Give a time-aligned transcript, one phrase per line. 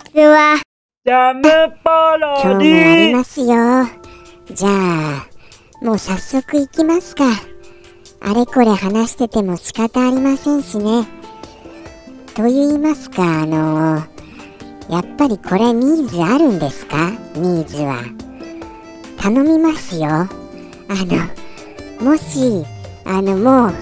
[0.00, 0.60] ちは。
[1.04, 3.46] 今日もデやりィますよ。
[4.52, 5.26] じゃあ、
[5.82, 7.24] もう早速行きますか。
[8.22, 11.06] あれこれ話してても仕方ありませんしね。
[12.34, 14.02] と言いますか、あの
[14.88, 17.10] やっぱりこれニーズあるんですか？
[17.34, 17.96] ニーズは。
[19.18, 20.08] 頼みますよ。
[20.08, 20.28] あ
[20.88, 22.64] の、もし、
[23.04, 23.72] あの、も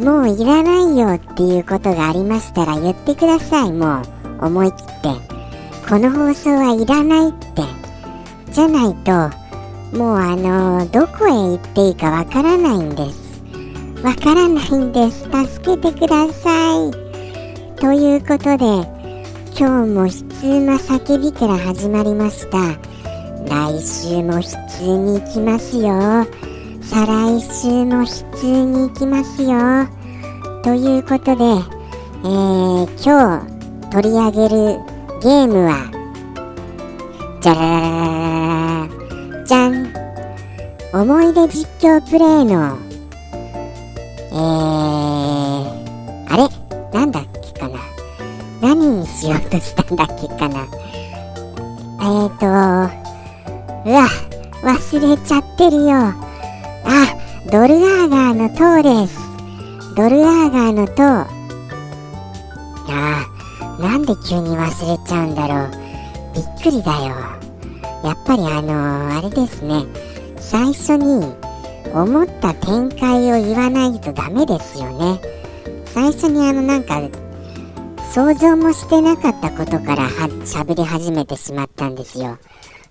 [0.00, 4.02] う、もういらないよっていうことがありましたら言ってください、も
[4.40, 4.46] う。
[4.46, 5.39] 思い切って。
[5.90, 7.62] この放送はいらないって。
[8.52, 9.10] じゃないと、
[9.98, 13.42] もうあのどこへ行っていいかわからないんです。
[14.04, 15.24] わからないんです。
[15.24, 16.92] 助けてください。
[17.74, 18.66] ということで、
[19.58, 22.58] 今日も悲痛な叫びから始まりました。
[23.48, 26.24] 来週も悲痛に行きますよ。
[26.82, 29.88] 再来週も悲痛に行きますよ。
[30.62, 31.44] ということで、
[32.22, 34.89] えー、今日取り上げる
[35.22, 35.90] ゲームは、
[37.42, 37.88] じゃららら
[38.88, 39.92] らじゃん
[40.92, 42.78] 思い出実況プレイの、
[44.32, 44.38] えー、
[46.32, 46.48] あれ？
[46.98, 47.78] なんだっけかな？
[48.62, 50.66] 何にしようとしたんだっけかな？
[52.02, 52.48] えーと、う
[53.92, 54.08] わ、
[54.62, 55.90] 忘れちゃってるよ。
[55.92, 56.14] あ、
[57.50, 59.18] ドルアーガーの塔です。
[59.94, 61.02] ドルアーガーの塔。
[62.92, 63.29] あー、
[63.80, 65.70] なんで急に忘れちゃうんだろう。
[66.34, 67.16] びっくりだよ。
[68.04, 69.84] やっぱりあのー、あれですね。
[70.36, 71.34] 最初に
[71.92, 75.20] 思った展開を言わないとダメですよね。
[75.86, 77.00] 最初にあのなんか
[78.12, 82.38] 想像もしてなかったことからは喋り始めてしまったんですよ。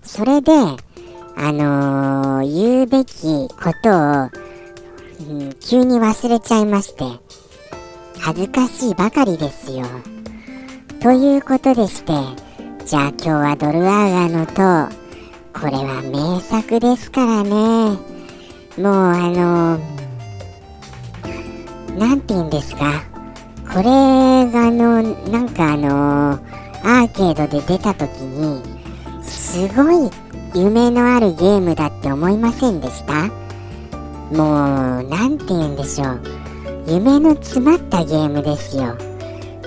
[0.02, 4.30] それで、あのー言うべきことを、
[5.30, 7.04] うん急に忘れちゃいまして、
[8.18, 9.84] 恥ずかしいばかりですよ。
[11.02, 12.12] ということでして、
[12.84, 14.94] じゃあ今日はドルアーガの塔、
[15.58, 17.50] これは名作ですからね。
[17.50, 17.96] も
[18.76, 19.78] うあの
[21.98, 23.02] なんて言うんですか？
[23.72, 28.62] これがあの、なんかあのアーケードで出た時に、
[29.22, 30.10] すごい
[30.54, 33.28] 夢のあるゲームだって思いませんでした？
[34.36, 36.20] もう、なんて言うんでしょう。
[36.86, 38.98] 夢の詰まったゲームですよ。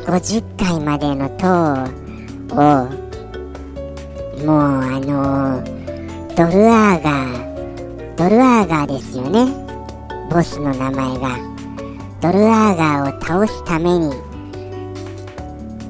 [0.05, 1.47] 50回までの塔
[2.55, 2.87] を、
[4.45, 5.63] もうあの
[6.35, 9.45] ドルアーガー、ドルアーガーですよね。
[10.29, 11.37] ボスの名前が。
[12.21, 14.13] ドルアーガーを倒すために、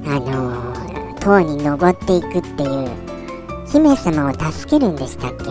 [0.06, 0.74] あの
[1.20, 2.90] 塔に登っていくっていう、
[3.68, 5.46] 姫様を助けるんでしたっけ？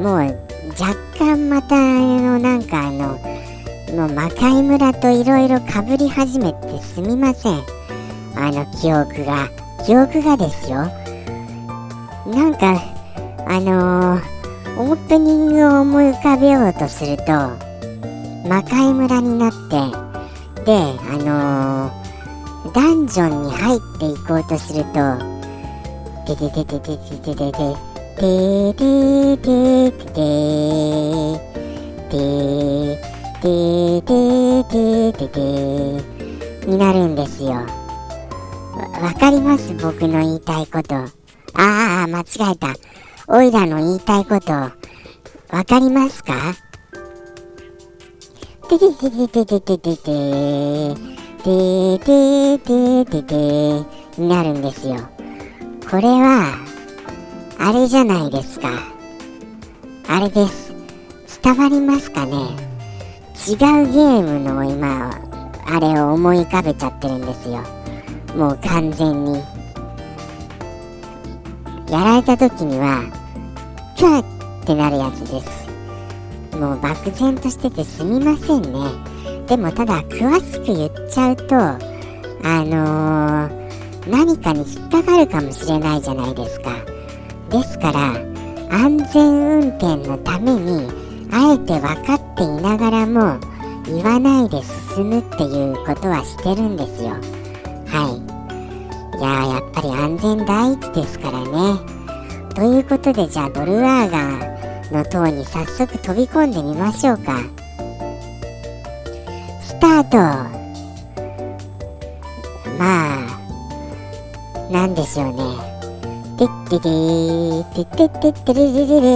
[0.00, 0.18] もう、
[0.80, 3.18] 若干また、あの、なんかあの、
[3.94, 7.62] も魔界村といろいろかぶり始めてすみません。
[8.36, 9.48] あの記憶が。
[9.86, 10.78] 記憶がですよ。
[12.26, 12.82] なんか、
[13.46, 17.24] あのー、オープニングを思い浮かべようとすると、
[18.48, 25.18] 魔界村になって、で、あのー、ダンジョンに入っていこうとすると、
[26.24, 31.23] ててててててててて、てててててて
[33.44, 35.40] ててててて
[36.66, 37.50] になるんですよ。
[37.52, 39.74] わかります？
[39.74, 40.94] 僕の言いたいこと。
[40.94, 41.10] あ
[41.52, 42.74] あ、間違えた。
[43.28, 44.72] おいらの言いたいこと、わ
[45.68, 46.54] かりますか？
[48.66, 50.94] ててててててててて
[51.44, 53.34] ててててて
[54.18, 54.96] になるんですよ。
[55.90, 56.56] これは、
[57.58, 58.70] あれじゃないですか。
[60.08, 60.72] あれです。
[61.42, 62.73] 伝わりますかね
[63.46, 65.10] 違うゲームの今、
[65.66, 67.60] あれを思い浮かべちゃってるんですよ。
[68.34, 69.34] もう完全に。
[71.90, 73.04] やられた時には、
[73.96, 75.68] キャーってなるやつです。
[76.56, 78.78] もう漠然としててすみませんね。
[79.46, 81.78] でもただ詳しく言っちゃうと、あ
[82.64, 86.70] のー、何かに引っかかるかもしれないじゃないですか。
[87.50, 88.14] ですから、
[88.70, 91.03] 安全運転のために、
[91.36, 93.40] あえて分かっていながらも、
[93.86, 94.62] 言わないで
[94.94, 97.10] 進むっていうことはしてるんですよ。
[97.88, 99.18] はい。
[99.18, 101.44] いや、やっぱり安全第一ですからね。
[102.54, 107.40] ということで、じゃあドルアーガーの塔に早速飛び込んでみましょうか。
[109.60, 110.18] スタート
[112.78, 115.42] まあ、なんでしょうね。
[116.38, 119.06] てってれー、てってってってれれれれ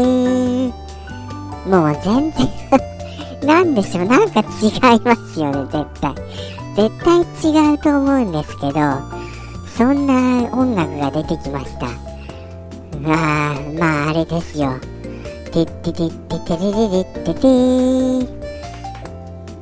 [0.66, 0.87] ー。
[1.68, 2.48] もう全然
[3.44, 6.14] なんでしょう、 なんか違いますよね、絶対。
[6.76, 7.20] 絶対
[7.70, 8.80] 違うと思うんですけど、
[9.76, 11.86] そんな音楽が出てきました。
[11.86, 14.72] あーまああれですよ。
[15.52, 17.46] てっててっててれれれってて。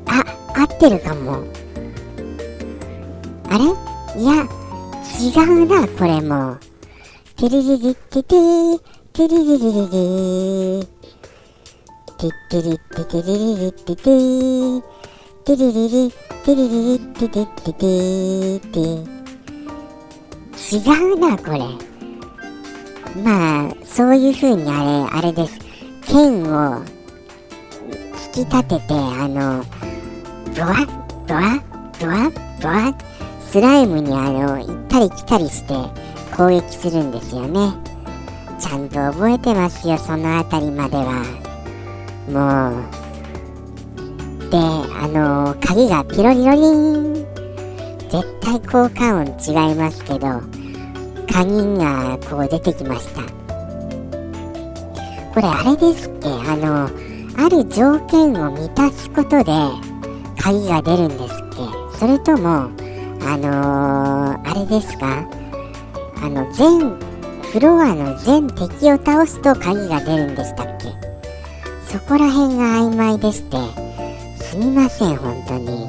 [0.06, 0.24] あ
[0.54, 1.42] 合ってるかも。
[3.50, 3.64] あれ？
[4.20, 4.46] いや
[5.20, 6.56] 違うなこれも。
[7.36, 8.78] てれれれってて
[9.12, 9.72] てれれれれ
[10.78, 10.95] れて
[12.16, 14.04] ってれっててれれれってて
[15.44, 16.10] てれれれ
[16.44, 18.78] てれれれっててっててって
[20.74, 20.78] 違
[21.12, 21.58] うなこれ
[23.22, 25.58] まあそういう風にあれあれです
[26.06, 26.82] 剣を
[28.14, 29.62] 突き立ててあの
[30.54, 30.86] ブワッ
[31.26, 32.94] ブワッブワッブワッ
[33.42, 35.74] スライムにあの行ったり来たりして
[36.36, 37.72] 攻撃するんですよね
[38.58, 41.45] ちゃんと覚えてますよその辺りまでは
[42.28, 47.26] もうであの鍵がピロリロリン。
[48.08, 50.40] 絶対効果音違いますけど
[51.32, 53.22] 鍵がこう出てきました。
[55.34, 56.28] これあれですっけ？
[56.28, 56.88] あの
[57.44, 59.52] ある条件を満たすことで
[60.40, 61.98] 鍵が出るんですっけ？
[61.98, 62.48] それとも
[63.28, 65.28] あのー、あれですか？
[66.22, 66.96] あの全
[67.52, 70.75] フロアの全敵を倒すと鍵が出るんでしたっけ
[71.96, 73.56] そこら辺が曖昧でして。
[74.44, 75.88] すみません本当に。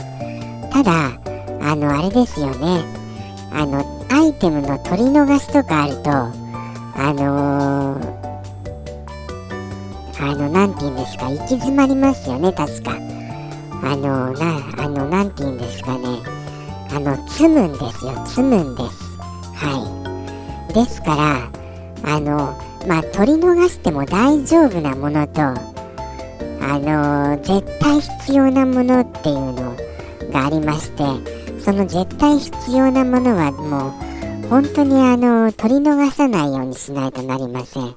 [0.71, 1.19] ただ
[1.59, 2.81] あのあれですよね。
[3.51, 12.92] あのアイテムの取り逃しとかあるとあのー、あのなんて言うんですか行き詰まりますよね確か。
[13.83, 16.07] あのなあのなんて言うんですかね。
[16.89, 19.18] あの積むんですよ積むんです。
[19.56, 20.74] はい。
[20.74, 22.57] ですからあの
[22.88, 25.76] まあ取り逃しても大丈夫なものと
[26.69, 29.75] あの絶対必要なものっていうの
[30.31, 31.04] がありまして
[31.62, 33.88] その絶対必要なものはも
[34.46, 37.96] う本当にあの取り逃さないようにしないとなりません。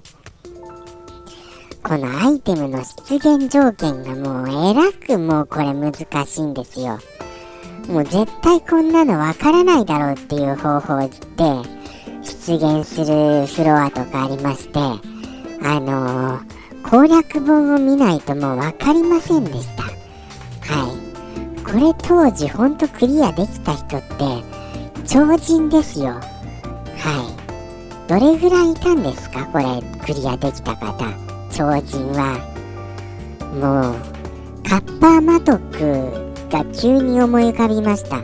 [1.83, 5.95] このアイテムの出現条件がもうえらくもうこれ難
[6.27, 6.99] しいんですよ。
[7.89, 11.09] もう絶対こんなのわからないだろうっていう方法で
[12.23, 16.50] 出現するフロアとかありましてあのー、
[16.83, 19.85] 攻略本を見ないともう分かりませんでした。
[19.85, 19.91] は
[20.93, 21.63] い。
[21.63, 24.43] これ当時ほんとクリアできた人って
[25.07, 26.07] 超人ですよ。
[26.09, 27.41] はい。
[28.09, 29.47] どれぐらいいたんですか？
[29.47, 29.65] これ
[30.05, 31.05] クリアできた方。
[31.53, 32.41] 超人は。
[33.55, 33.95] もう
[34.69, 38.23] カッパーマトックが急に思い浮かびました。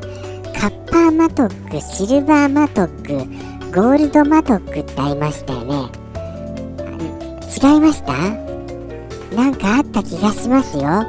[0.58, 5.88] カッパーマトックシルバーマトックゴールドマトックってありましたよね。
[7.62, 8.45] 違いました？
[9.36, 11.04] なんかあった気がしますよ。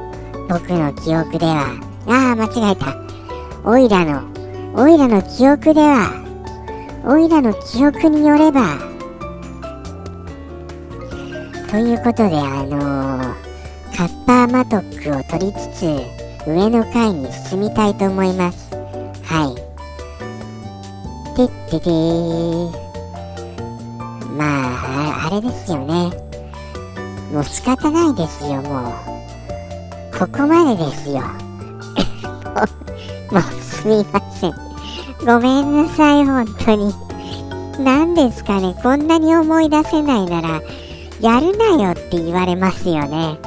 [0.49, 1.79] 僕の記憶では。
[2.07, 2.97] ああ間違えた。
[3.63, 4.21] オイラの
[4.75, 6.11] オイラの記憶では。
[7.05, 8.77] オイラの記憶によれば。
[11.71, 15.83] ということであのー、カッパーマトックを取りつつ
[16.45, 18.75] 上の階に進みたいと思います。
[19.23, 19.55] はい。
[21.37, 21.89] てってて
[24.37, 26.26] まああれですよね。
[27.31, 28.93] もう仕方ないですよもう。
[30.17, 31.21] ここまでですよ。
[33.31, 34.53] もうすみません。
[35.25, 36.93] ごめんなさい本当に。
[37.79, 40.61] 何ですかねこんなに思い出せないなら
[41.21, 43.37] やるなよって言われますよね。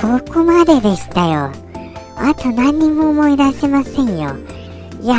[0.00, 1.50] ここまででしたよ。
[2.16, 4.34] あと何にも思い出せませんよ。
[5.00, 5.16] いや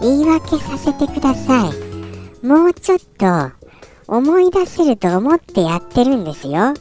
[0.00, 1.72] 言い訳させてください。
[2.46, 3.26] もうちょっと
[4.08, 6.72] 思い出せると思ってやってるんですよ。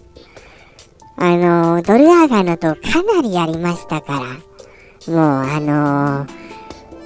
[1.17, 4.19] あのドルアーガノとかなりやりましたから。
[5.11, 6.25] もうあの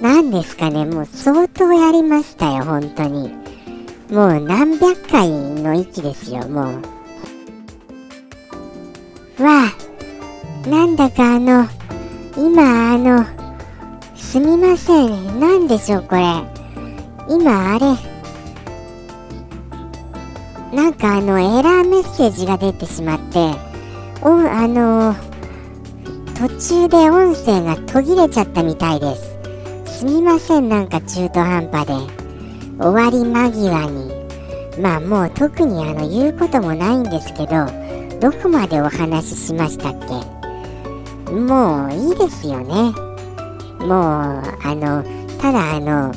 [0.00, 0.84] 何ですかね。
[0.84, 3.32] もう相当やりましたよ本当に。
[4.10, 6.70] もう何百回の域ですよも
[9.38, 9.42] う。
[9.42, 11.66] わあなんだかあの
[12.36, 13.24] 今あの
[14.14, 15.40] すみません。
[15.40, 16.22] 何でしょうこれ。
[17.28, 18.11] 今あれ
[20.82, 23.54] なんかあのエラーメッセージが出てしまって
[24.20, 25.14] おあの
[26.34, 26.48] 途
[26.88, 29.38] 中で音声が途切れちゃったみたいです。
[30.00, 31.94] すみませんなんか中途半端で。
[32.82, 34.10] 終わり間際に。
[34.82, 37.66] まあもう特にあの言うこともないんですけど
[38.18, 39.94] どこまでお話ししましたっ
[41.26, 41.30] け？
[41.30, 42.90] もういいですよね。
[43.86, 45.04] もうあの
[45.40, 46.12] ただあの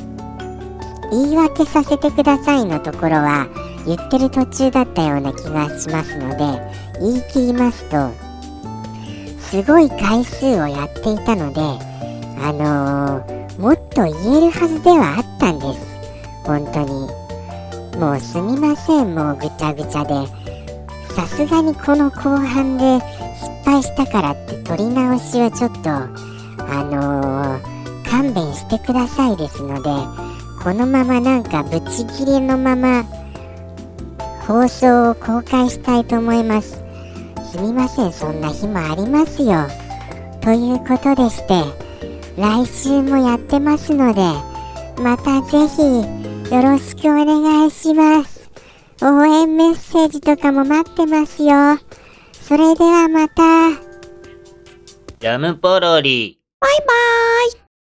[1.12, 3.46] 言い訳させてくださいのところは
[3.86, 8.10] 言ってる途中だったような気がしますので言い切りますと
[9.38, 11.60] すごい回数をやっていたので
[12.38, 15.96] あのー、もっと言えるはずではあったんです。
[16.44, 17.08] 本当に。
[17.98, 19.14] もうすみません。
[19.14, 20.14] もうぐちゃぐちゃで。
[21.14, 23.00] さすがにこの後半で
[23.64, 29.88] 失敗したからって撮り直しはちょっとあのー、勘弁してくださいですので
[30.62, 33.02] このままなんかブチギレのまま
[34.46, 36.82] 放送を公開したいと思います。
[37.50, 39.66] すみませんそんな日もありますよ。
[40.40, 41.64] ということでして
[42.36, 44.22] 来週もやってますので
[45.02, 48.50] またぜひよろしくお願いします。
[49.02, 51.78] 応援メッセージとかも待ってますよ。
[52.32, 53.70] それではまた。
[55.18, 56.38] ジャムポロリ。
[56.60, 57.65] バイバーイ